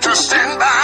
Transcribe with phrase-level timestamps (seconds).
[0.00, 0.77] to stand by.